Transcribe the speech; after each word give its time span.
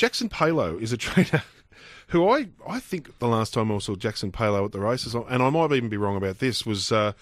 Jackson 0.00 0.30
Palo 0.30 0.78
is 0.78 0.94
a 0.94 0.96
trainer 1.06 1.42
who 2.06 2.26
I, 2.26 2.48
I 2.66 2.80
think 2.80 3.18
the 3.18 3.28
last 3.28 3.52
time 3.52 3.70
I 3.70 3.76
saw 3.80 3.96
Jackson 3.96 4.32
Palo 4.32 4.64
at 4.64 4.72
the 4.72 4.80
races, 4.80 5.14
and 5.14 5.42
I 5.42 5.50
might 5.50 5.72
even 5.72 5.90
be 5.90 5.98
wrong 5.98 6.16
about 6.16 6.38
this, 6.38 6.64
was 6.64 6.90
uh, 6.90 7.12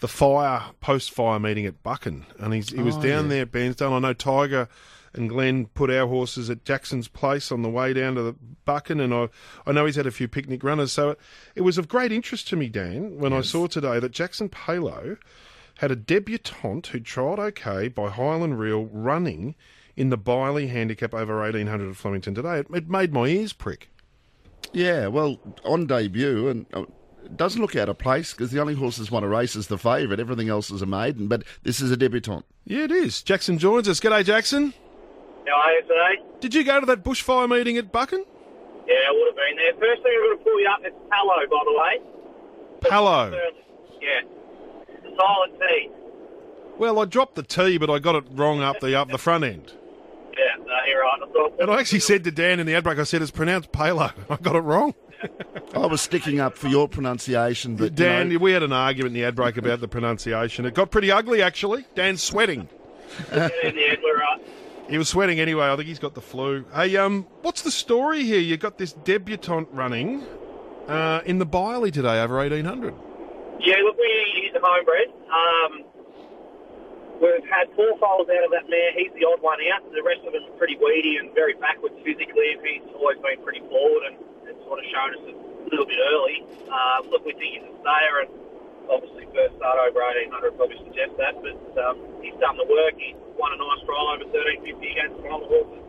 the 0.00 0.08
fire 0.08 0.60
post 0.80 1.12
fire 1.12 1.38
meeting 1.38 1.66
at 1.66 1.84
Buchan, 1.84 2.26
and 2.40 2.52
he's, 2.52 2.70
he 2.70 2.82
was 2.82 2.96
Oh, 2.96 3.00
down 3.00 3.24
yeah. 3.26 3.28
there 3.30 3.42
at 3.42 3.52
Bairnsdale. 3.52 3.92
I 3.92 4.00
know 4.00 4.12
Tiger 4.12 4.68
and 5.14 5.28
Glenn 5.28 5.66
put 5.66 5.88
our 5.88 6.08
horses 6.08 6.50
at 6.50 6.64
Jackson's 6.64 7.06
place 7.06 7.52
on 7.52 7.62
the 7.62 7.70
way 7.70 7.92
down 7.92 8.16
to 8.16 8.22
the 8.24 8.34
Buchan, 8.64 8.98
and 8.98 9.14
I, 9.14 9.28
I 9.64 9.70
know 9.70 9.86
he's 9.86 9.94
had 9.94 10.08
a 10.08 10.10
few 10.10 10.26
picnic 10.26 10.64
runners. 10.64 10.90
So 10.90 11.10
it, 11.10 11.20
it 11.54 11.60
was 11.60 11.78
of 11.78 11.86
great 11.86 12.10
interest 12.10 12.48
to 12.48 12.56
me, 12.56 12.68
Dan, 12.68 13.20
when 13.20 13.32
I 13.32 13.40
saw 13.40 13.68
today 13.68 14.00
that 14.00 14.10
Jackson 14.10 14.48
Palo 14.48 15.16
had 15.78 15.92
a 15.92 15.96
debutante 15.96 16.88
who 16.88 16.98
trialled 16.98 17.38
okay 17.38 17.86
by 17.86 18.10
Highland 18.10 18.58
Reel 18.58 18.86
running 18.86 19.54
in 19.96 20.10
the 20.10 20.18
Biley 20.18 20.68
Handicap 20.68 21.14
over 21.14 21.40
1800 21.40 21.90
at 21.90 21.96
Flemington 21.96 22.34
today. 22.34 22.58
It, 22.58 22.66
it 22.72 22.88
made 22.88 23.12
my 23.12 23.26
ears 23.26 23.52
prick. 23.52 23.88
Yeah, 24.72 25.06
well, 25.06 25.38
on 25.64 25.86
debut, 25.86 26.48
and 26.48 26.66
uh, 26.74 26.82
it 27.24 27.36
doesn't 27.36 27.60
look 27.60 27.76
out 27.76 27.88
of 27.88 27.98
place 27.98 28.32
because 28.32 28.50
the 28.50 28.60
only 28.60 28.74
horse 28.74 28.96
that's 28.98 29.10
won 29.10 29.24
a 29.24 29.28
race 29.28 29.56
is 29.56 29.68
the 29.68 29.78
favourite. 29.78 30.20
Everything 30.20 30.48
else 30.48 30.70
is 30.70 30.82
a 30.82 30.86
maiden, 30.86 31.28
but 31.28 31.44
this 31.62 31.80
is 31.80 31.90
a 31.90 31.96
debutante. 31.96 32.44
Yeah, 32.64 32.84
it 32.84 32.92
is. 32.92 33.22
Jackson 33.22 33.58
joins 33.58 33.88
us. 33.88 34.00
G'day, 34.00 34.24
Jackson. 34.24 34.74
How 35.46 35.54
are 35.54 35.72
you 35.72 35.82
today? 35.82 36.22
Did 36.40 36.54
you 36.54 36.64
go 36.64 36.80
to 36.80 36.86
that 36.86 37.04
bushfire 37.04 37.48
meeting 37.48 37.78
at 37.78 37.92
Buchan? 37.92 38.24
Yeah, 38.86 38.94
I 38.94 39.12
would 39.12 39.26
have 39.28 39.36
been 39.36 39.56
there. 39.56 39.72
First 39.74 40.02
thing 40.02 40.12
I'm 40.14 40.26
going 40.28 40.38
to 40.38 40.44
pull 40.44 40.60
you 40.60 40.68
up 40.68 40.80
is 40.84 40.92
Palo, 41.10 41.36
by 41.50 41.64
the 41.64 41.78
way. 41.78 42.90
Palo. 42.90 43.30
Yeah. 44.00 44.20
Silent 45.16 45.54
T. 45.60 45.90
Well, 46.78 46.98
I 46.98 47.04
dropped 47.06 47.36
the 47.36 47.42
T, 47.42 47.78
but 47.78 47.88
I 47.88 47.98
got 47.98 48.16
it 48.16 48.24
wrong 48.32 48.60
up 48.60 48.80
the 48.80 48.94
up 48.94 49.08
the 49.08 49.18
front 49.18 49.44
end. 49.44 49.72
Yeah, 50.86 50.92
no, 50.92 50.98
you're 50.98 51.02
right. 51.02 51.20
I 51.22 51.32
thought, 51.32 51.60
And 51.60 51.70
I 51.70 51.80
actually 51.80 52.00
said 52.00 52.24
to 52.24 52.30
Dan 52.30 52.60
in 52.60 52.66
the 52.66 52.74
ad 52.74 52.84
break, 52.84 52.98
I 52.98 53.04
said 53.04 53.22
it's 53.22 53.30
pronounced 53.30 53.72
Palo. 53.72 54.10
I 54.30 54.36
got 54.36 54.56
it 54.56 54.60
wrong. 54.60 54.94
I 55.74 55.86
was 55.86 56.00
sticking 56.02 56.40
up 56.40 56.56
for 56.56 56.68
your 56.68 56.88
pronunciation, 56.88 57.76
but 57.76 57.84
you 57.84 57.90
Dan, 57.90 58.28
know, 58.28 58.38
we 58.38 58.52
had 58.52 58.62
an 58.62 58.72
argument 58.72 59.16
in 59.16 59.20
the 59.22 59.26
ad 59.26 59.34
break 59.34 59.56
about 59.56 59.80
the 59.80 59.88
pronunciation. 59.88 60.66
It 60.66 60.74
got 60.74 60.90
pretty 60.90 61.10
ugly, 61.10 61.42
actually. 61.42 61.86
Dan's 61.94 62.22
sweating. 62.22 62.68
in 63.32 63.38
the 63.38 63.44
end, 63.88 63.98
we're 64.02 64.18
right. 64.18 64.40
He 64.90 64.98
was 64.98 65.08
sweating 65.08 65.40
anyway. 65.40 65.66
I 65.72 65.76
think 65.76 65.88
he's 65.88 65.98
got 65.98 66.14
the 66.14 66.20
flu. 66.20 66.64
Hey, 66.74 66.96
um, 66.96 67.26
what's 67.42 67.62
the 67.62 67.70
story 67.70 68.24
here? 68.24 68.38
You 68.38 68.56
got 68.56 68.78
this 68.78 68.92
debutante 68.92 69.68
running 69.72 70.22
uh, 70.86 71.22
in 71.24 71.38
the 71.38 71.46
Biley 71.46 71.90
today 71.92 72.20
over 72.22 72.40
eighteen 72.40 72.64
hundred. 72.66 72.94
Yeah, 73.58 73.76
look, 73.82 73.96
we 73.96 74.42
hit 74.44 74.52
the 74.52 74.60
homebred. 74.62 75.08
Um, 75.26 75.84
we've 77.20 77.48
had 77.48 77.68
four 77.74 77.92
foals 77.98 78.28
out 78.28 78.44
of 78.44 78.52
that 78.52 78.68
mare. 78.68 78.92
He's 78.96 79.12
the 79.16 79.24
odd 79.24 79.40
one 79.40 79.58
out. 79.72 79.84
The 79.92 80.02
rest 80.04 80.24
of 80.24 80.32
them 80.32 80.44
are 80.44 80.56
pretty 80.60 80.76
weedy 80.76 81.16
and 81.16 81.32
very 81.34 81.54
backwards 81.56 81.96
physically. 82.04 82.56
He's 82.60 82.84
always 82.96 83.18
been 83.20 83.40
pretty 83.42 83.64
forward 83.68 84.02
and 84.12 84.14
it's 84.48 84.60
sort 84.64 84.80
of 84.80 84.86
shown 84.92 85.10
us 85.16 85.22
a 85.30 85.34
little 85.70 85.88
bit 85.88 85.98
early. 85.98 86.44
Um, 86.68 87.10
look, 87.10 87.24
we 87.24 87.32
think 87.34 87.60
he's 87.60 87.66
a 87.66 87.74
stayer 87.80 88.16
and 88.26 88.30
obviously 88.86 89.26
first 89.34 89.56
start 89.58 89.76
over 89.82 89.98
1800 89.98 90.56
probably 90.56 90.78
suggests 90.86 91.16
that, 91.18 91.34
but 91.42 91.58
um, 91.82 91.96
he's 92.22 92.36
done 92.38 92.56
the 92.56 92.68
work. 92.68 92.94
He's 92.96 93.18
won 93.34 93.52
a 93.52 93.58
nice 93.58 93.82
trial 93.84 94.14
over 94.14 94.24
1350 94.30 94.78
against 94.78 95.14
Primal 95.20 95.48
Horses 95.50 95.82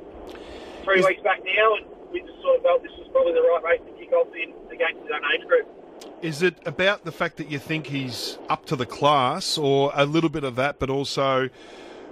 three 0.87 1.03
Is- 1.03 1.05
weeks 1.05 1.21
back 1.21 1.43
now, 1.43 1.75
and 1.77 1.85
we 2.15 2.23
just 2.23 2.39
sort 2.41 2.57
of 2.57 2.63
felt 2.63 2.79
this 2.81 2.95
was 2.95 3.07
probably 3.11 3.35
the 3.35 3.43
right 3.43 3.75
race 3.75 3.83
to 3.83 3.93
kick 3.99 4.11
off 4.15 4.31
in 4.31 4.55
against 4.71 5.03
his 5.03 5.11
own 5.11 5.23
age 5.35 5.43
group. 5.43 5.67
Is 6.21 6.41
it 6.41 6.55
about 6.65 7.05
the 7.05 7.11
fact 7.11 7.37
that 7.37 7.51
you 7.51 7.59
think 7.59 7.87
he's 7.87 8.39
up 8.49 8.65
to 8.65 8.75
the 8.75 8.87
class, 8.87 9.55
or 9.57 9.91
a 9.93 10.05
little 10.05 10.31
bit 10.31 10.43
of 10.43 10.55
that, 10.55 10.79
but 10.79 10.89
also, 10.89 11.49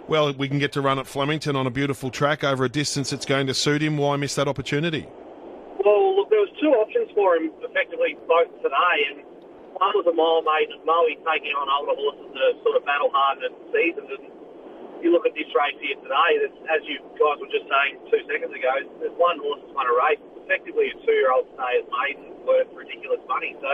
well, 0.08 0.32
we 0.32 0.48
can 0.48 0.60
get 0.60 0.74
to 0.74 0.82
run 0.82 1.00
at 1.00 1.08
Flemington 1.08 1.56
on 1.56 1.66
a 1.66 1.72
beautiful 1.72 2.12
track 2.12 2.44
over 2.44 2.66
a 2.66 2.70
distance 2.70 3.10
that's 3.10 3.26
going 3.26 3.48
to 3.48 3.54
suit 3.56 3.82
him? 3.82 3.98
Why 3.98 4.16
miss 4.18 4.36
that 4.36 4.48
opportunity? 4.48 5.08
Well, 5.84 6.18
look, 6.18 6.30
there 6.30 6.40
was 6.40 6.54
two 6.62 6.70
options 6.70 7.10
for 7.16 7.36
him, 7.36 7.50
effectively 7.66 8.16
both 8.28 8.54
today, 8.62 8.98
and 9.10 9.26
one 9.74 9.92
was 9.98 10.06
a 10.06 10.14
mile 10.14 10.46
maiden 10.46 10.86
Moe 10.86 11.10
taking 11.26 11.58
on 11.58 11.66
older 11.66 11.98
horses 11.98 12.30
that 12.30 12.62
sort 12.62 12.78
of 12.78 12.86
battle 12.86 13.10
hardened 13.12 13.56
and. 13.74 14.06
And 14.06 14.35
you 15.02 15.12
look 15.12 15.26
at 15.28 15.36
this 15.36 15.50
race 15.52 15.78
here 15.82 15.98
today, 16.00 16.32
as 16.72 16.82
you 16.88 17.02
guys 17.18 17.38
were 17.42 17.52
just 17.52 17.68
saying 17.68 18.00
two 18.08 18.22
seconds 18.30 18.54
ago, 18.54 18.74
there's 19.00 19.16
one 19.20 19.40
horse 19.40 19.60
that's 19.64 19.76
won 19.76 19.88
a 19.88 19.96
race. 19.96 20.22
Effectively 20.46 20.94
a 20.94 20.96
two-year-old 21.02 21.50
stay 21.58 21.74
as 21.82 21.86
maiden 21.90 22.30
worth 22.46 22.70
ridiculous 22.72 23.22
money. 23.26 23.58
So 23.58 23.70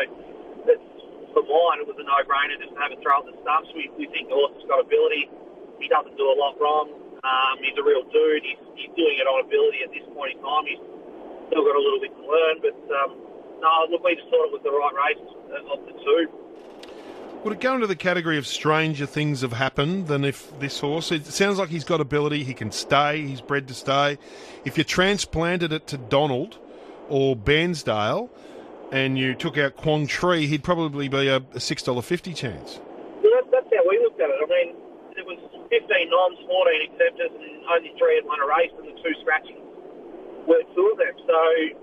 it's, 0.72 0.90
for 1.36 1.44
mine, 1.44 1.84
it 1.84 1.88
was 1.88 2.00
a 2.00 2.06
no-brainer 2.08 2.56
just 2.64 2.72
to 2.76 2.80
have 2.80 2.96
a 2.96 3.00
throw 3.04 3.24
at 3.24 3.28
the 3.28 3.36
stumps. 3.44 3.70
We, 3.76 3.92
we 4.00 4.08
think 4.08 4.32
the 4.32 4.40
horse 4.40 4.56
has 4.56 4.66
got 4.72 4.80
ability. 4.80 5.28
He 5.84 5.92
doesn't 5.92 6.16
do 6.16 6.28
a 6.32 6.38
lot 6.40 6.56
wrong. 6.60 6.96
Um, 7.22 7.56
he's 7.62 7.76
a 7.76 7.84
real 7.84 8.08
dude. 8.08 8.42
He's, 8.42 8.62
he's 8.80 8.94
doing 8.96 9.20
it 9.20 9.28
on 9.28 9.44
ability 9.44 9.84
at 9.84 9.92
this 9.92 10.08
point 10.16 10.36
in 10.36 10.40
time. 10.42 10.64
He's 10.66 10.82
still 11.52 11.64
got 11.68 11.76
a 11.76 11.84
little 11.84 12.00
bit 12.00 12.16
to 12.16 12.24
learn, 12.24 12.56
but 12.64 12.78
um, 13.04 13.12
no, 13.60 13.72
look, 13.92 14.02
we 14.02 14.16
just 14.16 14.32
thought 14.32 14.48
it 14.48 14.56
was 14.56 14.64
the 14.64 14.72
right 14.72 14.96
race 14.96 15.24
of 15.70 15.80
the 15.86 15.94
two. 16.00 16.22
Would 17.44 17.54
it 17.54 17.60
go 17.60 17.74
into 17.74 17.88
the 17.88 17.96
category 17.96 18.38
of 18.38 18.46
stranger 18.46 19.08
things 19.08 19.42
have 19.42 19.54
happened 19.54 20.08
than 20.08 20.24
if 20.24 20.54
this 20.60 20.80
horse? 20.80 21.12
It 21.12 21.26
sounds 21.26 21.58
like 21.58 21.70
he's 21.70 21.84
got 21.84 22.00
ability. 22.00 22.44
He 22.44 22.54
can 22.54 22.72
stay. 22.72 23.26
He's 23.26 23.42
bred 23.42 23.68
to 23.70 23.74
stay. 23.74 24.20
If 24.64 24.78
you 24.78 24.84
transplanted 24.84 25.74
it 25.74 25.88
to 25.88 25.98
Donald 25.98 26.60
or 27.10 27.36
Bairnsdale 27.36 28.30
and 28.92 29.18
you 29.18 29.34
took 29.34 29.58
out 29.58 29.76
Quang 29.76 30.06
Tree, 30.06 30.46
he'd 30.46 30.64
probably 30.64 31.08
be 31.08 31.30
a, 31.30 31.42
a 31.56 31.60
six 31.60 31.82
dollar 31.82 32.04
fifty 32.04 32.36
chance. 32.36 32.80
Well, 33.24 33.42
that's, 33.50 33.66
how 33.74 33.90
we 33.90 33.98
looked 34.06 34.22
at 34.22 34.30
it. 34.30 34.38
I 34.38 34.46
mean, 34.46 34.76
there 35.16 35.26
was 35.26 35.42
15 35.74 35.82
noms, 36.14 36.38
14 36.46 36.94
acceptors, 36.94 37.32
and 37.34 37.66
only 37.74 37.90
three 37.98 38.22
had 38.22 38.26
won 38.26 38.38
a 38.38 38.46
race, 38.46 38.70
and 38.78 38.86
the 38.86 38.94
two 39.02 39.18
scratchings 39.26 39.66
were 40.46 40.62
two 40.78 40.88
of 40.94 40.98
them. 41.02 41.16
So, 41.26 41.38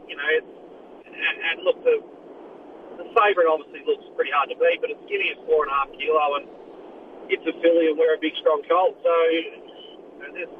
you 0.07 0.15
know, 0.15 0.31
and, 1.03 1.37
and 1.51 1.57
look, 1.67 1.83
the, 1.83 1.99
the 2.99 3.07
favourite 3.15 3.47
obviously 3.47 3.87
looks 3.87 4.05
pretty 4.19 4.35
hard 4.35 4.51
to 4.51 4.59
beat, 4.59 4.83
but 4.83 4.91
it's 4.91 5.07
giving 5.07 5.31
us 5.31 5.39
four 5.47 5.65
and 5.65 5.71
a 5.71 5.77
half 5.79 5.91
kilo, 5.95 6.43
and 6.43 6.47
it's 7.31 7.47
a 7.47 7.55
filly, 7.63 7.89
and 7.89 7.97
we're 7.97 8.19
a 8.19 8.21
big, 8.21 8.35
strong 8.43 8.61
colt. 8.67 8.99
So, 9.01 9.15
you 9.31 10.35
there's 10.35 10.51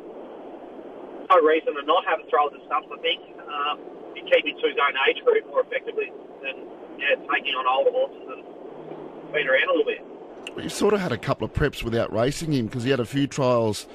no 1.29 1.37
reason 1.43 1.75
to 1.75 1.83
not 1.83 2.07
have 2.07 2.23
a 2.23 2.27
throw 2.31 2.47
at 2.47 2.55
the 2.55 2.63
stumps, 2.71 2.89
I 2.95 2.99
think. 3.03 3.21
Um, 3.43 3.77
you 4.15 4.23
keep 4.23 4.47
to 4.47 4.67
his 4.67 4.79
own 4.79 4.95
age 5.11 5.23
group 5.25 5.47
more 5.51 5.63
effectively 5.67 6.15
than 6.43 6.67
yeah, 6.99 7.19
taking 7.35 7.55
on 7.55 7.67
older 7.67 7.91
horses 7.91 8.23
and 8.31 9.33
been 9.33 9.47
around 9.47 9.69
a 9.69 9.75
little 9.75 9.85
bit. 9.85 10.63
he 10.63 10.69
sort 10.69 10.95
of 10.95 11.01
had 11.01 11.13
a 11.13 11.19
couple 11.19 11.45
of 11.45 11.53
preps 11.53 11.83
without 11.83 12.13
racing 12.13 12.53
him 12.53 12.67
because 12.67 12.85
he 12.85 12.91
had 12.91 13.01
a 13.01 13.07
few 13.07 13.27
trials, 13.27 13.87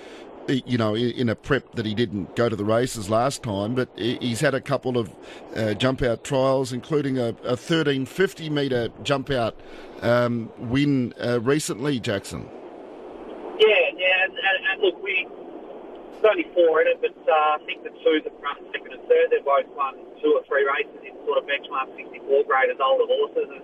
you 0.47 0.77
know, 0.77 0.95
in 0.95 1.29
a 1.29 1.35
prep 1.35 1.73
that 1.75 1.85
he 1.85 1.93
didn't 1.93 2.35
go 2.35 2.49
to 2.49 2.55
the 2.55 2.65
races 2.65 3.09
last 3.09 3.43
time. 3.43 3.75
But 3.75 3.89
he's 3.95 4.41
had 4.41 4.53
a 4.53 4.61
couple 4.61 4.97
of 4.97 5.13
uh, 5.55 5.73
jump 5.73 6.01
out 6.01 6.23
trials, 6.23 6.73
including 6.73 7.17
a, 7.17 7.29
a 7.43 7.55
1350 7.55 8.49
metre 8.49 8.89
jump 9.03 9.29
out 9.29 9.59
um, 10.01 10.51
win 10.57 11.13
uh, 11.23 11.39
recently, 11.41 11.99
Jackson. 11.99 12.49
Yeah, 13.59 13.67
yeah, 13.95 14.23
and, 14.25 14.33
and, 14.33 14.59
and 14.71 14.81
look, 14.81 15.01
we 15.03 15.27
there's 16.23 16.39
only 16.39 16.47
four 16.55 16.79
in 16.81 16.87
it, 16.87 16.99
but 17.03 17.15
uh, 17.27 17.55
I 17.55 17.59
think 17.67 17.83
the 17.83 17.91
two 17.99 18.23
that 18.23 18.31
run 18.39 18.55
second 18.71 18.95
and 18.95 19.03
third, 19.11 19.27
they've 19.27 19.43
both 19.43 19.67
won 19.75 19.99
two 20.23 20.39
or 20.39 20.43
three 20.47 20.63
races 20.63 20.95
in 21.03 21.11
sort 21.27 21.35
of 21.35 21.43
benchmark 21.43 21.91
64 21.99 22.47
grade 22.47 22.71
as 22.71 22.79
older 22.79 23.03
horses. 23.03 23.51
And 23.51 23.63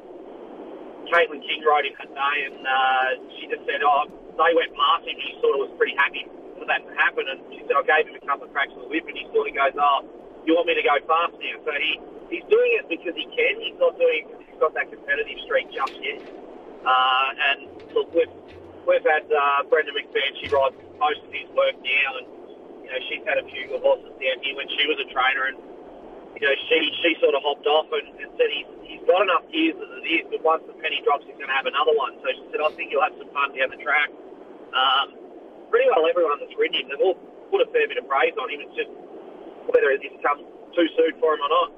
Caitlin 1.08 1.40
King 1.40 1.64
rode 1.64 1.88
him 1.88 1.96
that 2.04 2.12
day, 2.12 2.38
and 2.52 2.60
uh, 2.60 3.08
she 3.40 3.48
just 3.48 3.64
said, 3.64 3.80
"Oh, 3.82 4.12
they 4.12 4.52
went 4.54 4.76
past 4.76 5.08
him." 5.08 5.16
and 5.16 5.24
She 5.24 5.34
sort 5.40 5.56
of 5.56 5.60
was 5.68 5.74
pretty 5.80 5.96
happy 5.96 6.28
for 6.60 6.68
that 6.68 6.84
to 6.84 6.92
happen, 6.96 7.26
and 7.28 7.40
she 7.56 7.64
said, 7.66 7.80
"I 7.80 7.84
gave 7.88 8.12
him 8.12 8.20
a 8.20 8.26
couple 8.28 8.46
of 8.46 8.54
cracks 8.54 8.76
with 8.76 8.86
the 8.86 8.92
whip," 8.92 9.08
and 9.08 9.16
he 9.16 9.26
sort 9.32 9.48
of 9.48 9.56
goes, 9.56 9.76
"Oh, 9.80 10.04
you 10.46 10.56
want 10.56 10.68
me 10.68 10.76
to 10.76 10.86
go 10.86 10.96
fast 11.08 11.34
now?" 11.40 11.56
So 11.64 11.72
he 11.80 12.00
he's 12.30 12.46
doing 12.52 12.72
it 12.78 12.86
because 12.92 13.16
he 13.16 13.26
can. 13.32 13.54
He's 13.64 13.80
not 13.80 13.98
doing 13.98 14.24
it 14.24 14.26
because 14.30 14.44
he's 14.46 14.62
got 14.62 14.74
that 14.76 14.92
competitive 14.92 15.40
streak 15.48 15.72
just 15.72 15.96
yet. 16.04 16.20
Uh, 16.86 17.30
and 17.52 17.60
look, 17.96 18.12
we've 18.14 18.36
we've 18.86 19.08
had 19.08 19.26
uh, 19.32 19.64
Brenda 19.72 19.92
McBain. 19.96 20.32
She 20.40 20.48
rides 20.52 20.76
most 21.00 21.24
of 21.24 21.32
his 21.32 21.48
work 21.56 21.76
now, 21.80 22.10
and 22.20 22.28
you 22.84 22.90
know 22.92 23.00
she's 23.08 23.24
had 23.24 23.40
a 23.40 23.46
few 23.48 23.68
good 23.72 23.82
horses 23.82 24.12
down 24.20 24.38
here 24.44 24.56
when 24.56 24.70
she 24.76 24.84
was 24.86 25.00
a 25.00 25.08
trainer, 25.10 25.50
and 25.52 25.58
you 26.36 26.44
know 26.44 26.56
she 26.68 26.78
she 27.02 27.16
sort 27.24 27.36
of 27.36 27.42
hopped 27.44 27.68
off 27.68 27.88
and, 27.96 28.08
and 28.20 28.30
said 28.36 28.52
he's 28.52 28.70
he's 28.90 29.04
got 29.06 29.22
enough 29.22 29.46
years 29.54 29.78
as 29.78 29.90
it 30.02 30.06
is, 30.10 30.24
but 30.34 30.42
once 30.42 30.64
the 30.66 30.74
penny 30.82 31.00
drops, 31.06 31.22
he's 31.30 31.38
going 31.38 31.48
to 31.48 31.54
have 31.54 31.70
another 31.70 31.94
one. 31.94 32.18
So 32.26 32.34
she 32.34 32.44
said, 32.50 32.60
I 32.60 32.74
think 32.74 32.90
you'll 32.90 33.06
have 33.06 33.14
some 33.22 33.30
fun 33.30 33.54
down 33.54 33.70
the 33.70 33.78
track. 33.78 34.10
Um, 34.74 35.14
pretty 35.70 35.88
well 35.90 36.06
everyone 36.10 36.40
that's 36.40 36.54
ridden 36.58 36.82
him, 36.82 36.90
they've 36.90 37.06
all 37.06 37.18
put 37.50 37.62
a 37.62 37.70
fair 37.72 37.88
bit 37.88 37.98
of 37.98 38.08
praise 38.08 38.34
on 38.42 38.50
him. 38.50 38.62
It's 38.62 38.76
just 38.76 38.92
whether 39.70 39.90
it's 39.94 40.04
come 40.22 40.46
too 40.76 40.88
soon 40.98 41.14
for 41.20 41.34
him 41.34 41.42
or 41.46 41.50
not. 41.50 41.70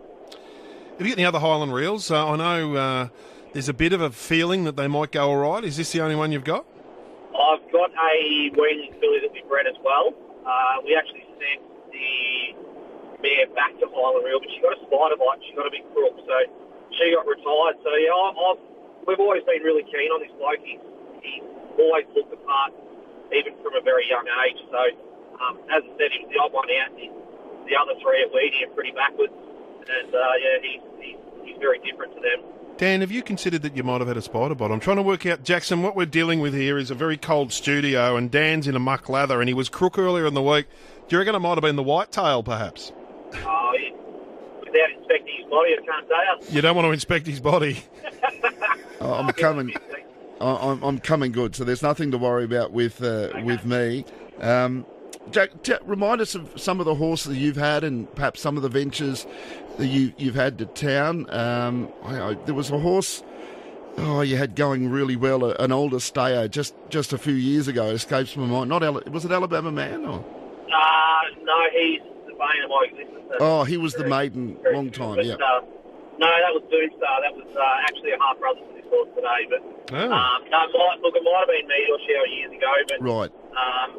Have 0.98 1.08
you 1.08 1.14
got 1.14 1.20
any 1.20 1.26
other 1.26 1.40
Highland 1.40 1.74
reels? 1.74 2.12
Uh, 2.12 2.28
I 2.28 2.36
know 2.36 2.76
uh, 2.76 3.08
there's 3.54 3.70
a 3.70 3.74
bit 3.74 3.94
of 3.94 4.02
a 4.02 4.12
feeling 4.12 4.64
that 4.66 4.76
they 4.76 4.88
might 4.88 5.12
go 5.12 5.30
all 5.30 5.38
right. 5.38 5.64
Is 5.64 5.78
this 5.78 5.92
the 5.92 6.02
only 6.02 6.16
one 6.16 6.32
you've 6.32 6.44
got? 6.44 6.66
I've 7.32 7.64
got 7.72 7.92
a 7.92 8.52
weanling 8.54 8.94
filly 9.00 9.20
that 9.24 9.32
we 9.32 9.42
bred 9.48 9.66
as 9.68 9.76
well. 9.84 10.14
Uh, 10.46 10.84
we 10.84 10.96
actually 10.96 11.26
sent 11.40 11.64
the 11.92 12.56
mare 13.24 13.48
back 13.56 13.72
to 13.80 13.88
Highland 13.88 14.26
Reel, 14.26 14.40
but 14.40 14.50
she 14.52 14.60
got 14.62 14.76
a 14.76 14.82
spider 14.84 15.18
bite. 15.18 15.40
She 15.48 15.56
got 15.56 15.66
a 15.68 15.74
big 15.74 15.88
crook, 15.96 16.16
so 16.22 16.36
she 16.96 17.16
got 17.16 17.26
retired. 17.26 17.80
So 17.82 17.90
yeah, 17.96 18.14
I've, 18.14 18.38
I've, 18.38 18.62
we've 19.08 19.22
always 19.22 19.44
been 19.48 19.64
really 19.64 19.84
keen 19.88 20.12
on 20.12 20.20
this 20.22 20.34
bloke. 20.38 20.62
He's, 20.62 20.84
he's 21.24 21.46
always 21.80 22.06
looked 22.14 22.30
the 22.30 22.42
part, 22.46 22.76
even 23.34 23.56
from 23.64 23.76
a 23.76 23.82
very 23.82 24.08
young 24.08 24.26
age. 24.48 24.60
So 24.70 24.82
um, 25.42 25.58
as 25.72 25.84
I 25.84 25.92
said, 25.98 26.10
he 26.12 26.20
was 26.26 26.30
the 26.32 26.40
odd 26.40 26.54
one 26.54 26.70
out. 26.84 26.92
He, 26.98 27.10
the 27.66 27.76
other 27.80 27.96
three 28.02 28.22
at 28.24 28.30
Weedy 28.34 28.64
are 28.66 28.74
pretty 28.74 28.92
backwards, 28.92 29.34
and 29.34 30.10
uh, 30.14 30.20
yeah, 30.38 30.58
he's, 30.62 30.82
he's 31.00 31.20
he's 31.46 31.58
very 31.60 31.80
different 31.80 32.14
to 32.16 32.22
them. 32.22 32.46
Dan, 32.78 33.02
have 33.02 33.12
you 33.12 33.22
considered 33.22 33.62
that 33.62 33.76
you 33.78 33.84
might 33.84 34.02
have 34.02 34.08
had 34.08 34.18
a 34.18 34.22
spider 34.22 34.56
bite? 34.56 34.72
I'm 34.72 34.80
trying 34.80 34.98
to 34.98 35.04
work 35.04 35.26
out, 35.28 35.44
Jackson, 35.44 35.84
what 35.84 35.96
we're 35.96 36.08
dealing 36.08 36.40
with 36.40 36.54
here 36.54 36.78
is 36.78 36.90
a 36.90 36.96
very 36.96 37.18
cold 37.18 37.54
studio, 37.54 38.16
and 38.16 38.32
Dan's 38.32 38.68
in 38.68 38.76
a 38.76 38.80
muck 38.80 39.08
lather, 39.08 39.40
and 39.40 39.48
he 39.48 39.54
was 39.54 39.70
crook 39.70 40.00
earlier 40.00 40.26
in 40.26 40.34
the 40.34 40.42
week. 40.42 40.66
Do 41.08 41.16
you 41.16 41.20
reckon 41.20 41.36
it 41.36 41.40
might 41.40 41.56
have 41.56 41.62
been 41.62 41.76
the 41.76 41.84
whitetail, 41.84 42.42
perhaps? 42.42 42.92
Oh, 43.46 43.74
he, 43.78 43.94
without 44.62 44.90
inspecting 44.98 45.36
his 45.38 45.50
body, 45.50 45.74
I 45.78 45.86
can't 45.86 46.08
tell 46.08 46.50
you. 46.50 46.56
You 46.56 46.62
don't 46.62 46.76
want 46.76 46.88
to 46.88 46.92
inspect 46.92 47.28
his 47.28 47.40
body. 47.40 47.84
Oh, 49.04 49.14
I'm 49.16 49.34
coming. 49.34 49.74
I- 50.42 50.72
I'm, 50.72 50.84
I'm 50.84 51.00
coming 51.00 51.32
good, 51.32 51.56
so 51.56 51.64
there's 51.64 51.82
nothing 51.84 52.12
to 52.12 52.18
worry 52.18 52.44
about 52.44 52.72
with 52.72 53.02
uh, 53.04 53.30
with 53.44 53.66
me. 53.66 54.06
Um, 54.40 54.86
Jack, 55.30 55.62
t- 55.64 55.76
remind 55.86 56.20
us 56.20 56.34
of 56.36 56.50
some 56.60 56.80
of 56.80 56.86
the 56.86 56.96
horses 56.96 57.38
you've 57.38 57.56
had, 57.58 57.84
and 57.84 58.14
perhaps 58.16 58.42
some 58.42 58.58
of 58.58 58.64
the 58.64 58.70
ventures 58.70 59.28
that 59.78 59.88
you 59.88 60.14
you've 60.18 60.36
had 60.36 60.58
to 60.60 60.66
town. 60.66 61.30
Um, 61.30 61.90
I, 62.04 62.20
I, 62.22 62.34
there 62.46 62.56
was 62.56 62.72
a 62.72 62.80
horse. 62.80 63.24
Oh, 63.98 64.22
you 64.22 64.38
had 64.38 64.56
going 64.56 64.90
really 64.90 65.16
well, 65.18 65.44
a- 65.46 65.56
an 65.56 65.72
older 65.72 66.00
stayer 66.00 66.48
just 66.48 66.74
just 66.90 67.14
a 67.14 67.18
few 67.18 67.34
years 67.34 67.68
ago. 67.68 67.86
Escapes 67.88 68.36
my 68.36 68.46
mind. 68.46 68.70
Not 68.70 68.84
Ala- 68.84 69.04
was 69.12 69.26
it 69.26 69.32
Alabama 69.32 69.72
Man 69.72 70.06
or? 70.06 70.24
Uh, 70.74 71.22
no, 71.44 71.58
he's 71.74 72.00
the 72.26 72.34
bane 72.34 72.64
of 72.64 72.70
my 72.70 72.86
existence. 72.90 73.18
Oh, 73.40 73.64
he 73.64 73.78
was 73.78 73.94
the 73.94 74.08
maiden 74.08 74.58
long 74.74 74.90
time. 74.92 75.16
But, 75.18 75.26
Yeah. 75.26 75.34
Uh, 75.36 75.62
no, 76.20 76.28
that 76.28 76.54
was 76.54 76.64
Boonstar. 76.72 77.22
That 77.22 77.36
was 77.36 77.48
uh, 77.56 77.84
actually 77.88 78.12
a 78.12 78.18
half 78.20 78.40
brother 78.40 78.60
to 78.60 78.81
horse 78.92 79.10
today. 79.16 79.42
But 79.50 79.62
Oh. 79.96 80.12
um, 80.12 80.40
no, 80.52 80.60
might, 80.72 81.00
look, 81.02 81.16
it 81.16 81.24
might 81.24 81.42
have 81.44 81.52
been 81.52 81.68
me 81.68 81.80
or 81.92 82.00
Shao 82.04 82.24
years 82.28 82.52
ago. 82.52 82.72
But 82.92 83.00
Right. 83.02 83.32
um, 83.56 83.90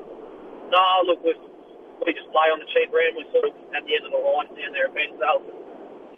no, 0.71 0.85
look, 1.09 1.21
we 1.25 1.33
we 2.05 2.11
just 2.13 2.29
play 2.35 2.51
on 2.51 2.59
the 2.59 2.67
cheap 2.75 2.91
round. 2.93 3.15
We 3.17 3.25
sort 3.33 3.47
of 3.49 3.53
at 3.75 3.83
the 3.87 3.93
end 3.97 4.05
of 4.07 4.13
the 4.13 4.19
line 4.21 4.51
down 4.59 4.73
there 4.77 4.87
at 4.91 4.95
Bairnsdale. 4.95 5.41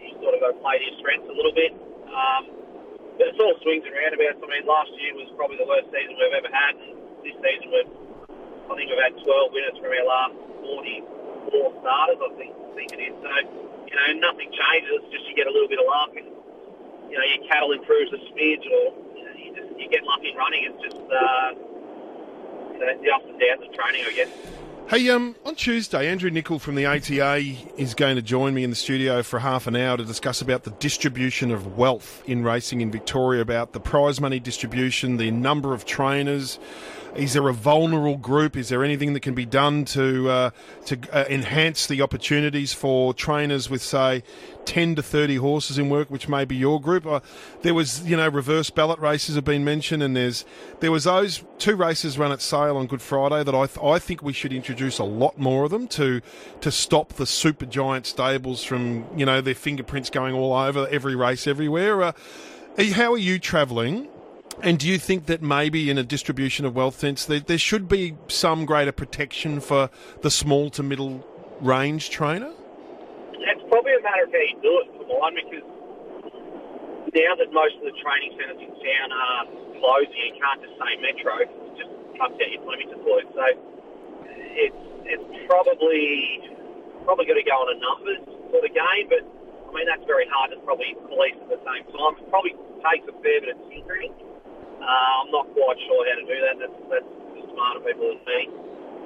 You 0.00 0.12
sort 0.21 0.35
of 0.35 0.41
got 0.43 0.50
to 0.53 0.59
play 0.65 0.79
to 0.81 0.85
your 0.85 0.97
strengths 0.99 1.29
a 1.29 1.37
little 1.37 1.53
bit. 1.55 1.73
Um, 2.11 2.43
but 3.21 3.31
it's 3.31 3.38
all 3.38 3.55
swings 3.62 3.85
and 3.87 3.94
roundabouts. 3.94 4.43
I 4.43 4.47
mean, 4.50 4.65
last 4.67 4.91
year 4.99 5.15
was 5.15 5.31
probably 5.38 5.59
the 5.61 5.69
worst 5.70 5.87
season 5.94 6.19
we've 6.19 6.35
ever 6.35 6.50
had, 6.50 6.75
and 6.75 6.99
this 7.23 7.37
season 7.38 7.70
we've 7.70 7.93
I 8.65 8.73
think 8.81 8.88
we've 8.88 8.99
had 9.05 9.12
12 9.20 9.53
winners 9.53 9.77
from 9.77 9.93
our 9.93 10.06
last 10.09 10.35
44 10.65 11.05
starters, 11.85 12.17
I 12.25 12.31
think, 12.41 12.53
I 12.56 12.70
think 12.75 12.88
it 12.97 13.00
is. 13.12 13.15
So, 13.20 13.29
you 13.85 13.93
know, 13.94 14.09
nothing 14.25 14.49
changes. 14.56 15.05
It's 15.05 15.12
just 15.12 15.29
you 15.29 15.37
get 15.37 15.47
a 15.47 15.53
little 15.53 15.69
bit 15.69 15.79
of 15.79 15.85
luck 15.85 16.17
and, 16.17 16.32
you 17.14 17.20
know, 17.20 17.26
your 17.26 17.49
cattle 17.49 17.70
improves 17.70 18.12
a 18.12 18.16
smidge 18.16 18.66
or 18.66 18.90
you, 19.14 19.25
know, 19.25 19.31
you 19.38 19.55
just 19.55 19.81
you 19.81 19.88
get 19.88 20.02
lucky 20.02 20.34
running. 20.37 20.64
It's 20.64 20.82
just, 20.82 20.96
uh, 20.96 21.50
you 22.72 22.81
the 23.02 23.11
ups 23.14 23.25
and 23.28 23.38
downs 23.38 23.62
of 23.62 23.72
training, 23.72 24.02
I 24.05 24.12
guess. 24.12 24.28
Hey, 24.88 25.08
um, 25.11 25.37
on 25.46 25.55
Tuesday, 25.55 26.08
Andrew 26.08 26.28
Nicol 26.28 26.58
from 26.58 26.75
the 26.75 26.87
ATA 26.87 27.38
is 27.78 27.94
going 27.94 28.16
to 28.16 28.22
join 28.22 28.52
me 28.52 28.64
in 28.64 28.70
the 28.70 28.76
studio 28.76 29.22
for 29.22 29.38
half 29.38 29.69
an 29.69 29.76
hour 29.76 29.96
to 29.96 30.05
discuss 30.05 30.43
about 30.43 30.64
the 30.64 30.72
distribution 30.72 31.52
of 31.52 31.78
wealth 31.78 32.22
in 32.26 32.43
racing 32.43 32.81
in 32.81 32.90
Victoria, 32.90 33.40
about 33.40 33.72
the 33.72 33.81
prize 33.81 34.20
money 34.20 34.40
distribution, 34.40 35.17
the 35.17 35.31
number 35.31 35.72
of 35.72 35.84
trainers. 35.84 36.58
Is 37.16 37.32
there 37.32 37.49
a 37.49 37.52
vulnerable 37.52 38.16
group? 38.16 38.56
Is 38.56 38.69
there 38.70 38.82
anything 38.82 39.12
that 39.12 39.20
can 39.20 39.34
be 39.34 39.46
done 39.46 39.84
to 39.87 40.28
uh, 40.28 40.50
to 40.87 40.99
uh, 41.12 41.25
enhance 41.28 41.87
the 41.87 42.02
opportunities 42.02 42.72
for 42.72 43.14
trainers 43.14 43.70
with, 43.70 43.82
say, 43.82 44.25
ten 44.64 44.96
to 44.96 45.02
thirty 45.02 45.37
horses 45.37 45.78
in 45.78 45.90
work, 45.90 46.11
which 46.11 46.28
may 46.28 46.44
be 46.44 46.56
your 46.56 46.81
group? 46.81 47.06
Uh, 47.06 47.20
there 47.62 47.72
was, 47.72 48.05
you 48.05 48.16
know, 48.16 48.28
reverse 48.28 48.69
ballot 48.70 48.99
races 48.99 49.37
have 49.37 49.44
been 49.44 49.64
mentioned, 49.64 50.02
and 50.02 50.16
there's 50.16 50.44
there 50.81 50.90
was 50.90 51.05
those 51.05 51.44
two 51.58 51.76
races 51.76 52.19
run 52.19 52.32
at 52.32 52.43
Sale 52.43 52.76
on 52.76 52.87
Good 52.87 53.02
Friday 53.02 53.44
that 53.44 53.55
I 53.55 53.67
th- 53.67 53.84
I 53.84 54.00
think 54.00 54.22
we 54.22 54.32
should 54.32 54.52
introduce 54.52 54.99
a 54.99 55.05
lot 55.05 55.38
more 55.38 55.64
of 55.64 55.70
them 55.70 55.87
to 55.88 56.20
to 56.62 56.70
stop 56.72 57.12
the 57.12 57.26
super 57.26 57.67
giant 57.67 58.06
stables 58.06 58.64
from 58.64 59.05
you 59.17 59.25
know 59.25 59.40
their 59.40 59.55
fingerprints 59.55 60.10
going 60.10 60.34
all 60.34 60.52
over 60.52 60.88
every 60.90 61.14
race 61.14 61.46
everywhere. 61.46 62.02
Uh, 62.02 62.12
how 62.94 63.12
are 63.12 63.19
you 63.19 63.38
travelling? 63.38 64.08
And 64.62 64.79
do 64.79 64.89
you 64.89 64.99
think 64.99 65.27
that 65.27 65.43
maybe 65.43 65.91
in 65.91 65.99
a 65.99 66.03
distribution 66.03 66.65
of 66.65 66.75
wealth 66.75 66.99
sense, 66.99 67.25
there, 67.25 67.41
there 67.41 67.59
should 67.59 67.89
be 67.89 68.17
some 68.29 68.65
greater 68.65 68.93
protection 68.93 69.61
for 69.61 69.91
the 70.23 70.31
small 70.31 70.71
to 70.71 70.83
middle 70.83 71.27
range 71.61 72.11
trainer? 72.11 72.53
It's 73.33 73.65
probably 73.69 73.95
a 73.95 74.03
matter 74.03 74.25
of 74.25 74.33
how 74.33 74.39
you 74.39 74.59
do 74.62 74.73
it 74.81 74.89
for 74.97 75.21
mine 75.21 75.35
because 75.37 75.67
now 77.15 77.33
that 77.39 77.51
most 77.53 77.77
of 77.79 77.85
the 77.87 77.95
training 78.01 78.35
centres 78.35 78.59
in 78.59 78.73
town 78.75 79.09
are 79.12 79.45
closing, 79.79 80.19
you 80.33 80.35
can't 80.41 80.61
just 80.65 80.75
say 80.81 80.91
metro. 80.99 81.33
It 81.45 81.51
just 81.79 81.93
cuts 82.19 82.35
out 82.35 82.51
your 82.51 82.62
Flemington 82.65 83.01
boys. 83.05 83.29
So 83.35 83.45
it's 84.59 84.83
it's 85.05 85.29
probably 85.47 86.41
probably 87.05 87.27
going 87.29 87.39
to 87.39 87.47
go 87.47 87.59
on 87.61 87.69
a 87.71 87.79
numbers 87.79 88.23
sort 88.51 88.65
of 88.65 88.73
game, 88.73 89.06
but 89.12 89.23
I 89.23 89.71
mean 89.77 89.87
that's 89.87 90.06
very 90.09 90.27
hard 90.31 90.51
to 90.55 90.59
probably 90.65 90.97
police 91.06 91.37
at 91.39 91.49
the 91.53 91.61
same 91.62 91.85
time. 91.93 92.17
It 92.19 92.27
probably 92.31 92.56
takes 92.83 93.05
a 93.06 93.15
fair 93.21 93.39
bit 93.45 93.55
of 93.55 93.61
tinkering. 93.69 94.15
Uh, 94.84 95.25
I'm 95.25 95.31
not 95.32 95.48
quite 95.56 95.81
sure 95.88 96.00
how 96.04 96.16
to 96.20 96.26
do 96.28 96.36
that. 96.44 96.54
That's, 96.60 96.78
that's 96.92 97.10
smarter 97.56 97.81
people 97.81 98.12
than 98.12 98.20
me. 98.28 98.40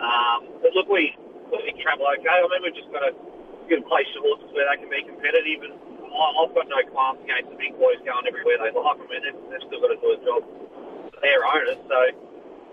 Um, 0.02 0.38
but 0.58 0.74
look, 0.74 0.90
we 0.90 1.14
we 1.54 1.70
travel 1.78 2.06
okay. 2.18 2.34
I 2.34 2.46
mean, 2.50 2.66
we've 2.66 2.74
just 2.74 2.90
got 2.90 3.06
to 3.06 3.14
we've 3.70 3.86
place 3.86 4.10
your 4.14 4.26
horses 4.26 4.50
where 4.50 4.66
they 4.66 4.78
can 4.82 4.90
be 4.90 5.06
competitive, 5.06 5.70
and 5.70 5.74
I've 6.10 6.50
got 6.50 6.66
no 6.66 6.82
qualms 6.90 7.22
against 7.22 7.54
the 7.54 7.58
big 7.58 7.78
boys 7.78 8.02
going 8.02 8.26
everywhere 8.26 8.58
they 8.58 8.74
like. 8.74 8.98
I 8.98 9.06
mean, 9.06 9.22
they've, 9.22 9.40
they've 9.54 9.64
still 9.70 9.80
got 9.80 9.94
to 9.94 10.00
do 10.02 10.08
a 10.16 10.20
job 10.26 10.42
for 11.14 11.20
their 11.22 11.46
owners, 11.46 11.78
so 11.86 11.98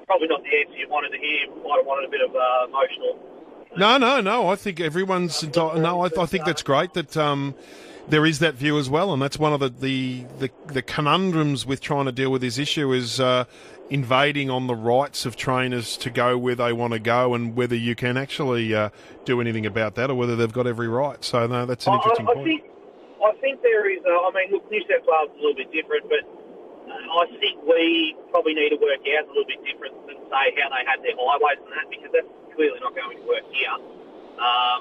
probably 0.09 0.27
not 0.27 0.41
the 0.41 0.53
answer 0.53 0.77
you 0.77 0.89
wanted 0.89 1.13
to 1.13 1.19
hear. 1.21 1.45
You 1.45 1.61
might 1.61 1.77
have 1.77 1.87
wanted 1.87 2.09
a 2.09 2.11
bit 2.11 2.21
of 2.25 2.33
uh, 2.33 2.65
emotional. 2.69 3.21
No, 3.77 3.97
no, 3.97 4.21
no. 4.21 4.49
I 4.49 4.55
think 4.55 4.79
everyone's 4.79 5.41
enti- 5.41 5.81
no. 5.81 6.01
I, 6.01 6.09
I 6.17 6.25
think 6.25 6.45
that's 6.45 6.63
great 6.63 6.93
that 6.93 7.17
um, 7.17 7.55
there 8.07 8.25
is 8.25 8.39
that 8.39 8.53
view 8.55 8.77
as 8.77 8.89
well, 8.89 9.13
and 9.13 9.21
that's 9.21 9.39
one 9.39 9.53
of 9.53 9.59
the, 9.59 9.69
the, 9.69 10.25
the, 10.39 10.49
the 10.67 10.81
conundrums 10.81 11.65
with 11.65 11.81
trying 11.81 12.05
to 12.05 12.11
deal 12.11 12.31
with 12.31 12.41
this 12.41 12.57
issue 12.57 12.91
is 12.91 13.19
uh, 13.19 13.45
invading 13.89 14.49
on 14.49 14.67
the 14.67 14.75
rights 14.75 15.25
of 15.25 15.35
trainers 15.35 15.97
to 15.97 16.09
go 16.09 16.37
where 16.37 16.55
they 16.55 16.73
want 16.73 16.93
to 16.93 16.99
go, 16.99 17.33
and 17.33 17.55
whether 17.55 17.75
you 17.75 17.95
can 17.95 18.17
actually 18.17 18.73
uh, 18.75 18.89
do 19.25 19.41
anything 19.41 19.65
about 19.65 19.95
that, 19.95 20.09
or 20.09 20.15
whether 20.15 20.35
they've 20.35 20.53
got 20.53 20.67
every 20.67 20.87
right. 20.87 21.23
So 21.23 21.47
no, 21.47 21.65
that's 21.65 21.87
an 21.87 21.93
interesting 21.93 22.27
I, 22.27 22.31
I 22.31 22.33
point. 22.35 22.45
think 22.45 22.63
I 23.23 23.31
think 23.41 23.61
there 23.61 23.89
is. 23.89 24.01
Uh, 24.05 24.09
I 24.09 24.31
mean, 24.33 24.51
look, 24.51 24.69
New 24.69 24.81
South 24.81 25.05
Wales 25.07 25.29
is 25.33 25.37
a 25.37 25.41
little 25.41 25.55
bit 25.55 25.71
different, 25.71 26.09
but 26.09 26.21
uh, 26.89 27.21
I 27.21 27.25
think 27.39 27.61
we 27.65 28.15
probably 28.29 28.53
need 28.53 28.69
to 28.69 28.77
work 28.77 29.01
out 29.17 29.25
a 29.25 29.29
little 29.29 29.49
bit 29.49 29.65
different 29.65 29.95
than 30.05 30.17
say 30.29 30.53
how 30.61 30.69
they 30.69 30.83
had 30.85 31.01
their 31.01 31.17
highways 31.17 31.57
and 31.63 31.73
that, 31.73 31.89
because 31.89 32.11
that's 32.13 32.29
clearly 32.53 32.79
not 32.81 32.93
going 32.93 33.17
to 33.17 33.25
work 33.25 33.45
here. 33.49 33.73
Um, 33.73 33.81
I 34.35 34.74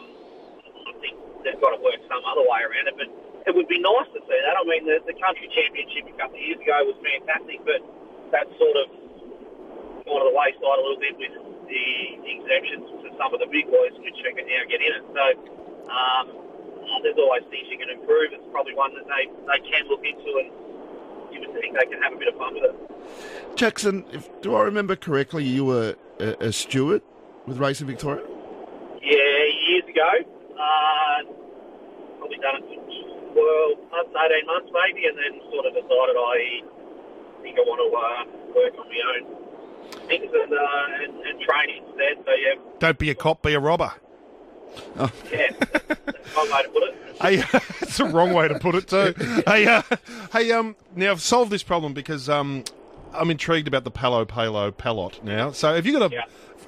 think 1.04 1.14
they've 1.44 1.60
got 1.60 1.76
to 1.76 1.80
work 1.84 2.00
some 2.08 2.24
other 2.24 2.40
way 2.48 2.64
around 2.64 2.88
it, 2.88 2.96
but 2.96 3.08
it 3.44 3.52
would 3.52 3.68
be 3.68 3.76
nice 3.76 4.08
to 4.16 4.20
see 4.24 4.38
that. 4.40 4.56
I 4.56 4.64
mean, 4.64 4.88
the, 4.88 5.04
the 5.04 5.16
country 5.20 5.52
championship 5.52 6.08
a 6.08 6.16
couple 6.16 6.40
of 6.40 6.44
years 6.44 6.56
ago 6.56 6.80
was 6.88 6.96
fantastic, 7.04 7.60
but 7.68 7.84
that's 8.32 8.48
sort 8.56 8.76
of 8.80 8.88
gone 10.08 10.24
to 10.24 10.26
the 10.32 10.36
wayside 10.36 10.78
a 10.80 10.82
little 10.82 11.00
bit 11.00 11.14
with 11.20 11.34
the 11.68 11.86
exemptions 12.24 12.88
to 13.04 13.08
some 13.20 13.36
of 13.36 13.40
the 13.44 13.48
big 13.52 13.68
boys, 13.68 13.92
which 14.00 14.16
you 14.16 14.32
can 14.32 14.48
now 14.48 14.64
get 14.64 14.80
in 14.80 14.92
it. 14.96 15.04
So 15.12 15.24
um, 15.92 16.24
there's 17.04 17.20
always 17.20 17.44
things 17.52 17.68
you 17.68 17.76
can 17.76 17.92
improve. 17.92 18.32
It's 18.32 18.48
probably 18.48 18.74
one 18.74 18.96
that 18.96 19.04
they, 19.04 19.28
they 19.28 19.60
can 19.60 19.84
look 19.92 20.00
into, 20.00 20.40
and 20.40 20.48
you 21.28 21.44
would 21.44 21.52
think 21.60 21.76
they 21.76 21.86
can 21.86 22.00
have 22.00 22.12
a 22.12 22.16
bit 22.16 22.32
of 22.32 22.36
fun 22.40 22.56
with 22.56 22.64
it. 22.64 23.56
Jackson, 23.56 24.04
if, 24.12 24.28
do 24.40 24.56
I 24.56 24.62
remember 24.62 24.96
correctly, 24.96 25.44
you 25.44 25.64
were 25.64 25.96
a, 26.18 26.48
a 26.48 26.52
steward 26.52 27.02
with 27.46 27.58
Racing 27.58 27.86
Victoria? 27.86 28.24
Yeah, 29.02 29.44
years 29.68 29.84
ago. 29.84 30.10
Uh, 30.54 31.22
probably 32.18 32.38
done 32.38 32.56
it 32.56 32.64
for 33.34 33.34
12 33.34 33.90
months, 33.90 34.10
18 34.14 34.46
months 34.46 34.70
maybe, 34.72 35.06
and 35.06 35.18
then 35.18 35.40
sort 35.50 35.66
of 35.66 35.74
decided 35.74 36.16
I 36.16 36.62
think 37.42 37.58
I 37.58 37.62
want 37.62 37.80
to 37.82 37.88
uh, 37.92 38.54
work 38.54 38.74
on 38.78 38.86
my 38.88 39.00
own 39.14 39.44
things 40.08 40.30
and, 40.32 40.52
uh, 40.52 41.02
and, 41.02 41.26
and 41.26 41.40
train 41.40 41.82
instead. 41.84 42.24
So, 42.24 42.32
yeah, 42.32 42.54
Don't 42.78 42.98
be 42.98 43.10
a 43.10 43.14
cop, 43.14 43.42
be 43.42 43.54
a 43.54 43.60
robber. 43.60 43.92
yeah, 44.96 45.50
that's 45.60 46.36
one 46.36 46.50
way 46.50 46.62
to 46.62 46.68
put 46.68 46.82
it. 46.84 46.94
Hey, 47.20 47.36
that's 47.80 47.96
the 47.98 48.04
wrong 48.06 48.32
way 48.32 48.48
to 48.48 48.58
put 48.58 48.74
it 48.74 48.88
too. 48.88 49.14
hey, 49.46 49.66
uh, 49.66 49.82
hey, 50.32 50.50
um, 50.52 50.76
now 50.96 51.12
I've 51.12 51.22
solved 51.22 51.50
this 51.50 51.62
problem 51.62 51.92
because 51.94 52.28
um, 52.28 52.64
I'm 53.12 53.30
intrigued 53.30 53.68
about 53.68 53.84
the 53.84 53.90
Palo 53.90 54.24
Palo 54.24 54.70
Palot 54.70 55.22
now. 55.22 55.52
So, 55.52 55.74
have 55.74 55.86
you 55.86 55.92
got 55.98 56.10
a? 56.10 56.14
Yeah. 56.14 56.24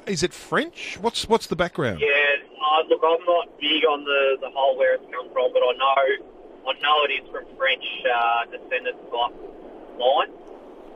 Is 0.06 0.22
it 0.22 0.32
French? 0.32 0.98
What's 1.00 1.28
what's 1.28 1.48
the 1.48 1.56
background? 1.56 2.00
Yeah, 2.00 2.35
uh, 2.66 2.82
look, 2.88 3.02
I'm 3.04 3.24
not 3.26 3.46
big 3.60 3.84
on 3.86 4.02
the, 4.02 4.38
the 4.40 4.50
whole 4.50 4.76
where 4.76 4.94
it's 4.94 5.06
come 5.14 5.30
from, 5.30 5.52
but 5.52 5.62
I 5.62 5.72
know 5.78 6.26
I 6.66 6.72
know 6.82 6.96
it 7.06 7.22
is 7.22 7.30
from 7.30 7.44
French 7.56 7.84
uh, 8.02 8.44
descendants 8.50 8.98
type 9.06 9.34
line. 9.98 10.30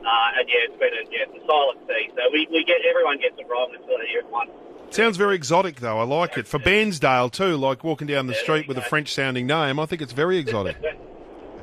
Uh, 0.03 0.37
and 0.39 0.49
yeah, 0.49 0.67
it's 0.67 0.77
been 0.79 0.91
a 0.91 1.03
yeah, 1.07 1.29
it's 1.29 1.43
a 1.43 1.47
silent 1.47 1.79
C. 1.87 2.11
So 2.15 2.21
we, 2.33 2.47
we 2.51 2.63
get 2.65 2.81
everyone 2.83 3.19
gets 3.19 3.39
it 3.39 3.47
wrong 3.47 3.71
until 3.71 3.97
they 3.99 4.07
hear 4.07 4.19
it 4.19 4.29
once. 4.29 4.51
Sounds 4.89 5.15
very 5.15 5.35
exotic 5.35 5.79
though. 5.79 5.99
I 5.99 6.03
like 6.03 6.37
it 6.37 6.47
for 6.47 6.59
Bairnsdale 6.59 7.31
too. 7.31 7.55
Like 7.55 7.83
walking 7.83 8.07
down 8.07 8.27
the 8.27 8.33
street 8.33 8.67
with 8.67 8.77
a 8.77 8.81
French 8.81 9.13
sounding 9.13 9.47
name. 9.47 9.79
I 9.79 9.85
think 9.85 10.01
it's 10.01 10.13
very 10.13 10.37
exotic. 10.37 10.77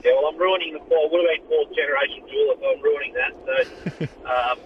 Yeah, 0.04 0.12
well, 0.12 0.28
I'm 0.28 0.38
ruining 0.38 0.74
the 0.74 0.78
four. 0.88 1.10
Would 1.10 1.28
have 1.28 1.40
been 1.40 1.48
fourth 1.48 1.74
generation 1.74 2.22
jeweler, 2.30 2.54
so 2.60 2.70
I'm 2.70 2.82
ruining 2.82 3.14
that. 3.14 3.32
So, 3.44 4.04
um, 4.30 4.58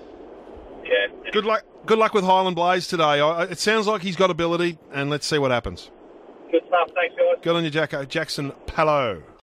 yeah. 0.85 1.31
Good 1.33 1.47
luck. 1.47 1.65
Good 1.85 1.99
luck 1.99 2.15
with 2.15 2.25
Highland 2.25 2.57
Blaze 2.57 2.87
today. 2.87 3.03
I, 3.21 3.45
it 3.45 3.59
sounds 3.59 3.87
like 3.87 4.03
he's 4.03 4.17
got 4.17 4.31
ability, 4.31 4.79
and 4.93 5.11
let's 5.11 5.27
see 5.27 5.39
what 5.39 5.51
happens. 5.51 5.91
Good 6.51 6.63
stuff. 6.69 6.91
Thanks, 6.95 7.17
guys. 7.17 7.43
Good 7.43 7.57
on 7.57 7.65
you, 7.65 7.71
Jacko. 7.71 8.01
Uh, 8.01 8.05
Jackson 8.05 8.53
Pallo. 8.67 9.23